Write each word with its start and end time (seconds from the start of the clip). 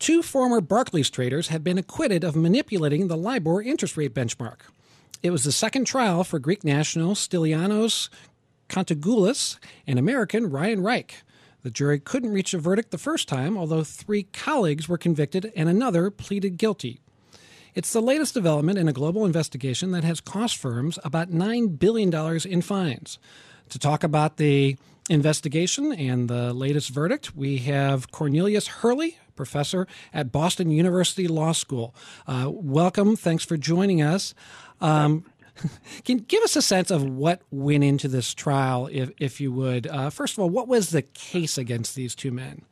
two 0.00 0.22
former 0.22 0.60
Barclays 0.60 1.10
traders 1.10 1.48
have 1.48 1.62
been 1.62 1.78
acquitted 1.78 2.24
of 2.24 2.34
manipulating 2.34 3.06
the 3.06 3.16
LIBOR 3.16 3.62
interest 3.62 3.96
rate 3.96 4.14
benchmark. 4.14 4.60
It 5.22 5.30
was 5.30 5.44
the 5.44 5.52
second 5.52 5.84
trial 5.84 6.24
for 6.24 6.38
Greek 6.38 6.64
national 6.64 7.14
Stylianos 7.14 8.08
Contogoulas 8.68 9.58
and 9.86 9.98
American 9.98 10.48
Ryan 10.48 10.82
Reich. 10.82 11.22
The 11.62 11.70
jury 11.70 12.00
couldn't 12.00 12.32
reach 12.32 12.54
a 12.54 12.58
verdict 12.58 12.90
the 12.90 12.98
first 12.98 13.28
time, 13.28 13.58
although 13.58 13.84
three 13.84 14.22
colleagues 14.22 14.88
were 14.88 14.96
convicted 14.96 15.52
and 15.54 15.68
another 15.68 16.10
pleaded 16.10 16.56
guilty. 16.56 17.00
It's 17.74 17.92
the 17.92 18.00
latest 18.00 18.32
development 18.32 18.78
in 18.78 18.88
a 18.88 18.94
global 18.94 19.26
investigation 19.26 19.90
that 19.90 20.04
has 20.04 20.20
cost 20.20 20.56
firms 20.56 20.98
about 21.04 21.30
$9 21.30 21.78
billion 21.78 22.12
in 22.46 22.62
fines. 22.62 23.18
To 23.68 23.78
talk 23.78 24.02
about 24.02 24.38
the 24.38 24.76
investigation 25.10 25.92
and 25.92 26.28
the 26.28 26.54
latest 26.54 26.90
verdict, 26.90 27.36
we 27.36 27.58
have 27.58 28.10
Cornelius 28.10 28.66
Hurley, 28.68 29.18
professor 29.40 29.86
at 30.12 30.30
Boston 30.30 30.70
University 30.70 31.26
Law 31.26 31.52
School. 31.52 31.94
Uh, 32.26 32.50
welcome. 32.52 33.16
Thanks 33.16 33.42
for 33.42 33.56
joining 33.56 34.02
us. 34.02 34.34
Um, 34.82 35.24
can 36.04 36.18
give 36.18 36.42
us 36.42 36.56
a 36.56 36.62
sense 36.62 36.90
of 36.90 37.02
what 37.02 37.40
went 37.50 37.82
into 37.82 38.06
this 38.06 38.34
trial, 38.34 38.86
if, 38.92 39.10
if 39.18 39.40
you 39.40 39.50
would? 39.52 39.86
Uh, 39.86 40.10
first 40.10 40.34
of 40.34 40.40
all, 40.40 40.50
what 40.50 40.68
was 40.68 40.90
the 40.90 41.00
case 41.00 41.56
against 41.56 41.94
these 41.94 42.14
two 42.14 42.30
men? 42.30 42.66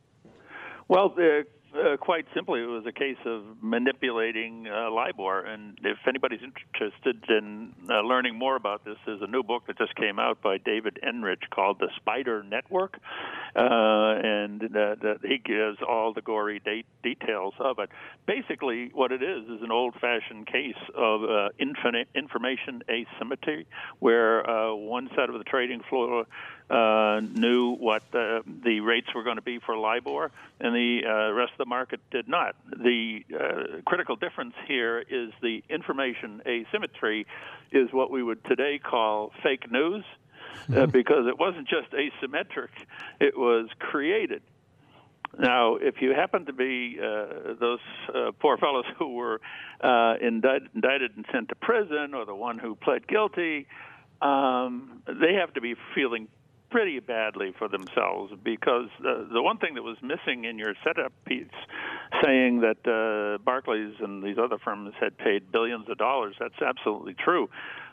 Well, 0.88 1.14
uh, 1.18 1.96
quite 1.96 2.26
simply, 2.34 2.60
it 2.60 2.66
was 2.66 2.84
a 2.86 2.92
case 2.92 3.18
of 3.24 3.42
manipulating 3.62 4.66
uh, 4.66 4.90
LIBOR. 4.90 5.46
And 5.46 5.78
if 5.82 5.98
anybody's 6.06 6.40
interested 6.42 7.24
in 7.30 7.72
uh, 7.90 8.00
learning 8.00 8.38
more 8.38 8.56
about 8.56 8.84
this, 8.84 8.96
there's 9.06 9.22
a 9.22 9.26
new 9.26 9.42
book 9.42 9.66
that 9.68 9.78
just 9.78 9.94
came 9.94 10.18
out 10.18 10.42
by 10.42 10.58
David 10.58 10.98
Enrich 11.02 11.44
called 11.50 11.78
The 11.78 11.88
Spider 11.96 12.42
Network. 12.42 12.98
Uh, 13.58 14.14
and 14.22 14.62
he 15.24 15.38
gives 15.38 15.78
all 15.86 16.12
the 16.12 16.22
gory 16.22 16.60
de- 16.60 16.84
details 17.02 17.54
of 17.58 17.80
it. 17.80 17.90
Basically, 18.24 18.90
what 18.94 19.10
it 19.10 19.20
is 19.20 19.48
is 19.48 19.62
an 19.62 19.72
old 19.72 19.94
fashioned 19.94 20.46
case 20.46 20.76
of 20.94 21.24
uh, 21.24 21.48
infinite 21.58 22.06
information 22.14 22.82
asymmetry, 22.88 23.66
where 23.98 24.48
uh, 24.48 24.72
one 24.74 25.08
side 25.16 25.28
of 25.28 25.36
the 25.36 25.44
trading 25.44 25.80
floor 25.88 26.24
uh, 26.70 27.20
knew 27.20 27.74
what 27.74 28.04
the, 28.12 28.42
the 28.64 28.78
rates 28.78 29.08
were 29.12 29.24
going 29.24 29.36
to 29.36 29.42
be 29.42 29.58
for 29.58 29.76
LIBOR, 29.76 30.30
and 30.60 30.72
the 30.72 31.00
uh, 31.04 31.32
rest 31.32 31.50
of 31.50 31.58
the 31.58 31.66
market 31.66 31.98
did 32.12 32.28
not. 32.28 32.54
The 32.70 33.24
uh, 33.34 33.80
critical 33.86 34.14
difference 34.14 34.54
here 34.68 35.00
is 35.00 35.32
the 35.42 35.64
information 35.68 36.42
asymmetry 36.46 37.26
is 37.72 37.92
what 37.92 38.12
we 38.12 38.22
would 38.22 38.44
today 38.44 38.78
call 38.78 39.32
fake 39.42 39.68
news, 39.68 40.04
uh, 40.76 40.86
because 40.86 41.26
it 41.26 41.38
wasn't 41.38 41.68
just 41.68 41.90
asymmetric, 41.92 42.68
it 43.20 43.36
was 43.36 43.68
created. 43.78 44.42
Now, 45.38 45.76
if 45.76 46.00
you 46.00 46.14
happen 46.14 46.46
to 46.46 46.52
be 46.52 46.98
uh, 47.00 47.54
those 47.60 47.80
uh, 48.14 48.32
poor 48.40 48.56
fellows 48.56 48.84
who 48.98 49.14
were 49.14 49.40
uh, 49.80 50.14
indicted, 50.20 50.70
indicted 50.74 51.16
and 51.16 51.26
sent 51.32 51.48
to 51.50 51.54
prison, 51.54 52.14
or 52.14 52.24
the 52.24 52.34
one 52.34 52.58
who 52.58 52.74
pled 52.74 53.06
guilty, 53.06 53.66
um, 54.22 55.02
they 55.06 55.34
have 55.34 55.54
to 55.54 55.60
be 55.60 55.74
feeling 55.94 56.28
pretty 56.70 57.00
badly 57.00 57.54
for 57.58 57.68
themselves 57.68 58.32
because 58.44 58.88
uh, 59.00 59.24
the 59.32 59.40
one 59.40 59.58
thing 59.58 59.74
that 59.74 59.82
was 59.82 59.96
missing 60.02 60.44
in 60.44 60.58
your 60.58 60.74
setup 60.84 61.12
piece, 61.24 61.46
saying 62.22 62.60
that 62.60 62.86
uh, 62.86 63.38
Barclays 63.42 63.94
and 64.00 64.22
these 64.22 64.36
other 64.38 64.58
firms 64.58 64.92
had 65.00 65.16
paid 65.16 65.50
billions 65.50 65.88
of 65.88 65.96
dollars, 65.98 66.34
that's 66.38 66.60
absolutely 66.60 67.14
true. 67.14 67.48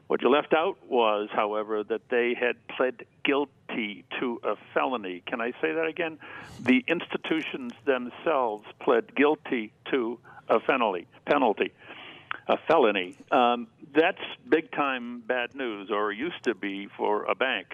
What 0.07 0.21
you 0.21 0.29
left 0.29 0.53
out 0.53 0.77
was, 0.87 1.29
however, 1.33 1.83
that 1.83 2.09
they 2.09 2.35
had 2.39 2.55
pled 2.67 3.05
guilty 3.23 4.05
to 4.19 4.39
a 4.43 4.55
felony. 4.73 5.23
Can 5.25 5.41
I 5.41 5.51
say 5.61 5.73
that 5.73 5.87
again? 5.87 6.19
The 6.59 6.83
institutions 6.87 7.73
themselves 7.85 8.65
pled 8.79 9.15
guilty 9.15 9.73
to 9.91 10.19
a 10.47 10.59
felony. 10.59 11.07
Penalty 11.25 11.73
a 12.47 12.57
felony. 12.67 13.17
Um, 13.31 13.67
that's 13.95 14.21
big 14.47 14.71
time 14.71 15.21
bad 15.21 15.55
news, 15.55 15.89
or 15.91 16.11
used 16.11 16.43
to 16.43 16.53
be 16.53 16.87
for 16.97 17.23
a 17.23 17.35
bank. 17.35 17.67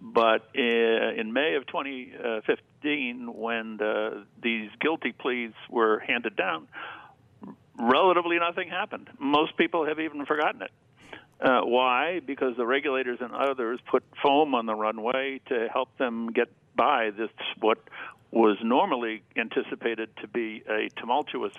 But 0.00 0.48
in, 0.54 1.14
in 1.16 1.32
May 1.32 1.54
of 1.54 1.66
2015, 1.66 3.32
when 3.34 3.76
the, 3.78 4.24
these 4.42 4.70
guilty 4.80 5.12
pleas 5.12 5.52
were 5.70 6.00
handed 6.00 6.36
down, 6.36 6.68
relatively 7.78 8.38
nothing 8.38 8.68
happened. 8.68 9.08
Most 9.18 9.56
people 9.56 9.86
have 9.86 9.98
even 9.98 10.26
forgotten 10.26 10.62
it. 10.62 10.70
Uh, 11.40 11.60
why? 11.62 12.20
Because 12.24 12.56
the 12.56 12.66
regulators 12.66 13.18
and 13.20 13.32
others 13.32 13.78
put 13.90 14.02
foam 14.22 14.54
on 14.54 14.66
the 14.66 14.74
runway 14.74 15.40
to 15.48 15.68
help 15.72 15.96
them 15.98 16.32
get 16.32 16.48
by 16.76 17.10
this 17.16 17.30
what 17.60 17.78
was 18.30 18.58
normally 18.62 19.22
anticipated 19.36 20.10
to 20.20 20.28
be 20.28 20.62
a 20.68 20.88
tumultuous 21.00 21.54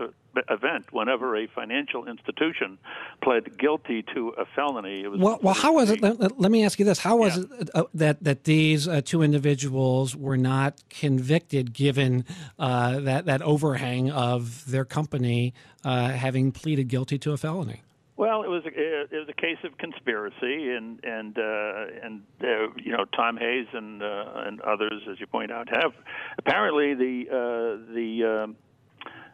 event 0.49 0.85
whenever 0.91 1.35
a 1.35 1.47
financial 1.47 2.07
institution 2.07 2.77
pled 3.23 3.57
guilty 3.57 4.03
to 4.13 4.29
a 4.37 4.45
felony. 4.55 5.07
well, 5.07 5.39
well, 5.41 5.55
how 5.55 5.73
was 5.73 5.89
it? 5.89 5.99
Let, 6.01 6.39
let, 6.39 6.51
me 6.51 6.63
ask 6.63 6.77
you 6.77 6.85
this: 6.85 6.99
How 6.99 7.17
was 7.17 7.37
yeah. 7.37 7.43
it 7.59 7.69
uh, 7.73 7.83
that 7.95 8.23
that 8.23 8.43
these 8.43 8.87
uh, 8.87 9.01
two 9.03 9.23
individuals 9.23 10.15
were 10.15 10.37
not 10.37 10.83
convicted, 10.91 11.73
given 11.73 12.23
uh, 12.59 12.99
that 12.99 13.25
that 13.25 13.41
overhang 13.41 14.11
of 14.11 14.69
their 14.69 14.85
company 14.85 15.55
uh, 15.83 16.09
having 16.09 16.51
pleaded 16.51 16.87
guilty 16.87 17.17
to 17.17 17.31
a 17.31 17.37
felony? 17.37 17.81
Well, 18.19 18.43
it 18.43 18.49
was 18.49 18.63
a, 18.65 18.69
it 18.69 19.13
was 19.13 19.29
a 19.29 19.41
case 19.41 19.59
of 19.63 19.77
conspiracy, 19.77 20.71
and 20.75 20.99
and 21.05 21.37
uh, 21.37 21.85
and 22.03 22.21
uh, 22.43 22.67
you 22.75 22.91
know 22.91 23.05
Tom 23.15 23.37
Hayes 23.37 23.67
and 23.71 24.03
uh, 24.03 24.43
and 24.45 24.59
others, 24.59 25.03
as 25.09 25.21
you 25.21 25.25
point 25.25 25.53
out, 25.53 25.69
have 25.69 25.93
apparently 26.37 26.95
the 26.95 27.29
uh, 27.31 27.93
the. 27.93 28.23
Uh, 28.25 28.53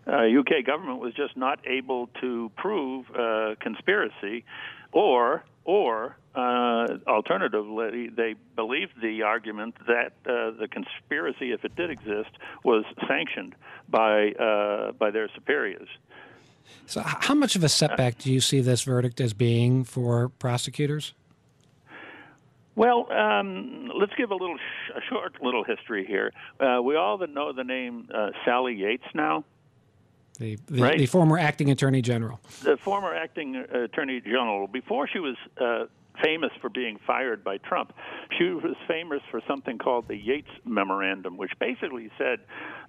uh, 0.07 0.21
UK 0.27 0.63
government 0.63 0.99
was 0.99 1.15
just 1.15 1.35
not 1.35 1.57
able 1.65 2.11
to 2.21 2.51
prove 2.57 3.07
uh, 3.17 3.55
conspiracy, 3.59 4.45
or 4.91 5.43
or 5.63 6.15
uh, 6.35 6.85
alternatively, 7.07 8.09
they 8.15 8.35
believed 8.55 8.91
the 9.01 9.23
argument 9.23 9.73
that 9.87 10.13
uh, 10.27 10.51
the 10.59 10.67
conspiracy, 10.69 11.53
if 11.53 11.65
it 11.65 11.75
did 11.75 11.89
exist, 11.89 12.29
was 12.63 12.85
sanctioned 13.07 13.55
by 13.89 14.29
uh, 14.33 14.91
by 14.91 15.09
their 15.09 15.27
superiors. 15.33 15.89
So, 16.87 17.01
how 17.03 17.33
much 17.33 17.55
of 17.55 17.63
a 17.63 17.69
setback 17.69 18.17
do 18.17 18.31
you 18.31 18.39
see 18.39 18.61
this 18.61 18.83
verdict 18.83 19.19
as 19.19 19.33
being 19.33 19.83
for 19.83 20.29
prosecutors? 20.29 21.13
Well, 22.75 23.11
um, 23.11 23.89
let's 23.95 24.13
give 24.15 24.31
a 24.31 24.35
little, 24.35 24.57
sh- 24.57 24.91
a 24.97 25.01
short 25.09 25.41
little 25.41 25.63
history 25.63 26.05
here. 26.05 26.33
Uh, 26.59 26.81
we 26.81 26.95
all 26.95 27.17
know 27.17 27.53
the 27.53 27.63
name 27.63 28.09
uh, 28.13 28.31
Sally 28.43 28.75
Yates 28.75 29.05
now. 29.13 29.45
The, 30.39 30.59
the, 30.67 30.81
right? 30.81 30.97
the, 30.97 31.05
former 31.05 31.39
acting 31.39 31.71
attorney 31.71 32.01
general. 32.01 32.41
The 32.63 32.75
former 32.75 33.15
acting 33.15 33.55
uh, 33.55 33.83
attorney 33.83 34.19
general. 34.19 34.67
Before 34.67 35.07
she 35.07 35.19
was 35.19 35.37
uh, 35.57 35.85
famous 36.23 36.51
for 36.61 36.69
being 36.69 36.99
fired 37.05 37.43
by 37.43 37.57
Trump. 37.57 37.93
She 38.37 38.45
was 38.45 38.75
famous 38.87 39.21
for 39.31 39.41
something 39.47 39.77
called 39.77 40.07
the 40.07 40.15
Yates 40.15 40.49
Memorandum, 40.65 41.37
which 41.37 41.51
basically 41.59 42.09
said 42.17 42.39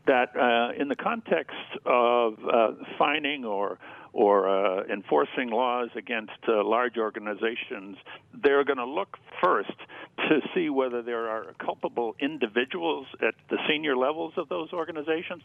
that 0.06 0.37
uh, 0.37 0.81
in 0.81 0.88
the 0.88 0.97
context 0.97 1.56
of 1.84 2.34
uh, 2.44 2.72
fining 2.98 3.44
or 3.44 3.78
or 4.12 4.48
uh, 4.48 4.82
enforcing 4.91 5.50
laws 5.50 5.91
against 5.94 6.32
uh, 6.48 6.64
large 6.64 6.97
organizations, 6.97 7.98
they're 8.42 8.64
going 8.64 8.78
to 8.78 8.87
look 8.87 9.19
first 9.44 9.76
to 10.16 10.41
see 10.54 10.70
whether 10.70 11.03
there 11.03 11.28
are 11.28 11.54
culpable 11.62 12.16
individuals 12.19 13.06
at 13.20 13.34
the 13.50 13.58
senior 13.69 13.94
levels 13.94 14.32
of 14.38 14.48
those 14.48 14.72
organizations. 14.72 15.43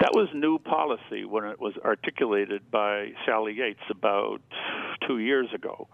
That 0.00 0.10
was 0.12 0.28
new 0.34 0.58
policy 0.58 1.24
when 1.24 1.44
it 1.44 1.58
was 1.58 1.72
articulated 1.82 2.70
by 2.70 3.12
Sally 3.24 3.54
Yates 3.54 3.80
about 3.90 4.42
two 5.06 5.18
years 5.18 5.48
ago. 5.54 5.88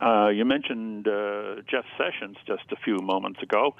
Uh, 0.00 0.28
you 0.28 0.44
mentioned 0.44 1.06
uh, 1.06 1.56
Jeff 1.70 1.84
Sessions 1.98 2.36
just 2.46 2.64
a 2.72 2.76
few 2.84 2.98
moments 3.02 3.40
ago. 3.42 3.74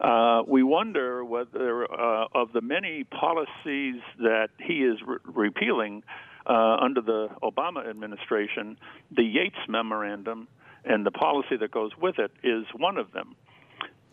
Uh, 0.00 0.42
we 0.46 0.62
wonder 0.62 1.24
whether, 1.24 1.84
uh, 1.84 2.26
of 2.34 2.52
the 2.52 2.60
many 2.60 3.04
policies 3.04 4.00
that 4.18 4.48
he 4.58 4.84
is 4.84 4.98
re- 5.06 5.18
repealing 5.24 6.02
uh, 6.46 6.76
under 6.80 7.00
the 7.00 7.28
Obama 7.42 7.88
administration, 7.88 8.76
the 9.10 9.22
Yates 9.22 9.56
Memorandum 9.68 10.48
and 10.84 11.06
the 11.06 11.10
policy 11.10 11.56
that 11.56 11.70
goes 11.70 11.92
with 12.00 12.18
it 12.18 12.30
is 12.42 12.66
one 12.76 12.98
of 12.98 13.12
them. 13.12 13.36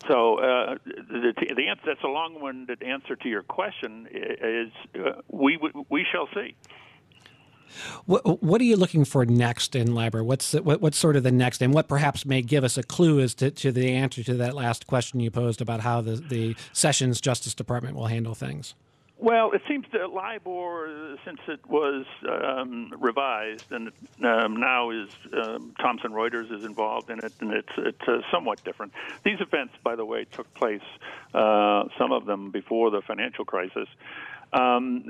So 0.08 0.40
uh, 0.40 0.76
the, 0.86 1.34
the 1.38 1.68
answer, 1.68 1.84
that's 1.86 2.04
a 2.04 2.08
long-winded 2.08 2.82
answer 2.82 3.16
to 3.16 3.30
your 3.30 3.44
question 3.44 4.08
is 4.12 4.72
uh, 4.96 5.22
we 5.30 5.60
we 5.90 6.06
shall 6.12 6.28
see. 6.34 6.56
What, 8.06 8.42
what 8.42 8.62
are 8.62 8.66
you 8.66 8.76
looking 8.76 9.06
for 9.06 9.26
next 9.26 9.76
in 9.76 9.94
LIBOR? 9.94 10.24
What's 10.24 10.54
what, 10.54 10.82
what's 10.82 10.98
sort 10.98 11.16
of 11.16 11.24
the 11.24 11.32
next, 11.32 11.62
and 11.62 11.74
what 11.74 11.88
perhaps 11.88 12.26
may 12.26 12.42
give 12.42 12.64
us 12.64 12.78
a 12.78 12.84
clue 12.84 13.20
as 13.20 13.34
to, 13.36 13.52
to 13.52 13.72
the 13.72 13.92
answer 13.94 14.24
to 14.24 14.34
that 14.36 14.56
last 14.56 14.88
question 14.88 15.20
you 15.20 15.32
posed 15.32 15.62
about 15.62 15.82
how 15.82 16.02
the, 16.02 16.16
the 16.16 16.56
Sessions 16.74 17.22
Justice 17.22 17.54
Department 17.54 17.96
will 17.96 18.08
handle 18.08 18.36
things? 18.36 18.76
Well, 19.22 19.52
it 19.52 19.62
seems 19.68 19.86
that 19.94 20.14
LIBOR, 20.14 21.18
since 21.24 21.40
it 21.48 21.60
was 21.70 22.08
um, 22.28 22.92
revised 22.98 23.72
and 23.72 23.92
um, 24.24 24.60
now 24.60 24.90
is 24.90 25.10
um, 25.32 25.76
Thomson 25.80 26.12
Reuters 26.12 26.52
is 26.52 26.66
involved 26.66 27.12
in 27.12 27.20
it, 27.20 27.32
and 27.40 27.54
it's 27.54 27.70
it's 27.78 28.08
uh, 28.08 28.22
somewhat 28.32 28.64
different. 28.64 28.94
These 29.24 29.40
events, 29.40 29.76
by 29.84 29.96
the 29.96 30.06
way, 30.06 30.26
took 30.26 30.52
place 30.56 30.82
uh, 31.36 31.84
some 32.00 32.12
of 32.12 32.26
them 32.26 32.50
before 32.50 32.90
the 32.90 33.04
financial 33.04 33.46
crisis. 33.46 33.88
Um, 34.54 35.06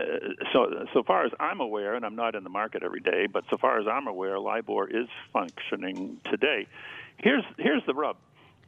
so, 0.54 0.86
so 0.94 1.04
far 1.04 1.26
as 1.26 1.32
I'm 1.40 1.60
aware, 1.60 1.96
and 1.96 2.06
I'm 2.06 2.16
not 2.16 2.36
in 2.36 2.44
the 2.44 2.50
market 2.50 2.84
every 2.84 3.00
day, 3.00 3.26
but 3.26 3.44
so 3.50 3.58
far 3.58 3.80
as 3.80 3.88
I'm 3.88 4.08
aware, 4.08 4.40
LIBOR 4.40 4.88
is 4.90 5.08
functioning 5.34 6.20
today. 6.30 6.68
Here's 7.18 7.44
here's 7.58 7.84
the 7.86 7.94
rub. 7.94 8.18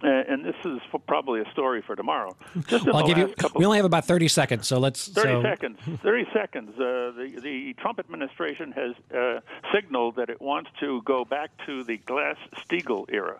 Uh, 0.03 0.09
and 0.09 0.43
this 0.43 0.55
is 0.65 0.79
probably 1.07 1.39
a 1.39 1.49
story 1.51 1.81
for 1.81 1.95
tomorrow. 1.95 2.35
Just 2.67 2.85
well, 2.85 2.97
I'll 2.97 3.07
give 3.07 3.17
you. 3.17 3.33
We 3.55 3.63
only 3.63 3.77
have 3.77 3.85
about 3.85 4.05
thirty 4.05 4.27
seconds, 4.27 4.67
so 4.67 4.77
let's. 4.77 5.07
Thirty 5.07 5.29
so. 5.29 5.41
seconds. 5.41 5.79
Thirty 6.01 6.25
seconds. 6.33 6.71
Uh, 6.71 7.13
the 7.15 7.39
the 7.41 7.73
Trump 7.79 7.99
administration 7.99 8.73
has 8.73 8.95
uh, 9.15 9.39
signaled 9.73 10.17
that 10.17 10.29
it 10.29 10.41
wants 10.41 10.71
to 10.81 11.01
go 11.03 11.23
back 11.23 11.51
to 11.67 11.85
the 11.85 11.97
Glass-Steagall 11.97 13.05
era. 13.13 13.39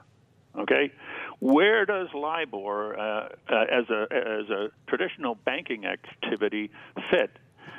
Okay, 0.57 0.94
where 1.39 1.85
does 1.85 2.07
LIBOR, 2.13 3.00
uh, 3.00 3.30
uh, 3.50 3.65
as 3.71 3.89
a 3.89 4.07
as 4.12 4.50
a 4.50 4.69
traditional 4.88 5.35
banking 5.35 5.85
activity, 5.85 6.71
fit 7.09 7.31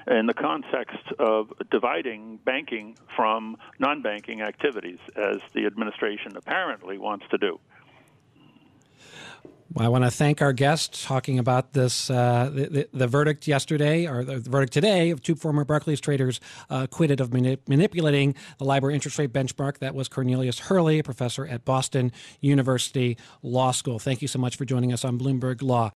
in 0.06 0.26
the 0.26 0.34
context 0.34 1.12
of 1.18 1.52
dividing 1.70 2.38
banking 2.44 2.96
from 3.16 3.56
non-banking 3.78 4.42
activities, 4.42 4.98
as 5.16 5.38
the 5.54 5.66
administration 5.66 6.36
apparently 6.36 6.98
wants 6.98 7.24
to 7.30 7.38
do? 7.38 7.58
I 9.76 9.88
want 9.88 10.04
to 10.04 10.10
thank 10.10 10.40
our 10.40 10.52
guests 10.52 11.04
talking 11.04 11.40
about 11.40 11.72
this 11.72 12.08
uh, 12.08 12.48
the, 12.52 12.88
the, 12.92 13.08
verdict 13.08 13.48
yesterday 13.48 14.06
or 14.06 14.22
the 14.22 14.38
verdict 14.38 14.72
today 14.72 15.10
of 15.10 15.20
two 15.20 15.34
former 15.34 15.64
Barclays 15.64 16.00
traders 16.00 16.38
uh, 16.70 16.82
acquitted 16.84 17.20
of 17.20 17.32
manipulating 17.32 18.36
the 18.58 18.64
LIBOR 18.64 18.92
interest 18.92 19.18
rate 19.18 19.32
benchmark. 19.32 19.78
That 19.78 19.96
was 19.96 20.08
Cornelius 20.08 20.60
Hurley, 20.60 21.00
a 21.00 21.02
professor 21.02 21.44
at 21.44 21.64
Boston 21.64 22.12
University 22.40 23.16
Law 23.42 23.72
School. 23.72 23.98
Thank 23.98 24.22
you 24.22 24.28
so 24.28 24.38
much 24.38 24.54
for 24.56 24.64
joining 24.64 24.92
us 24.92 25.04
on 25.04 25.18
Bloomberg 25.18 25.60
Law. 25.60 25.90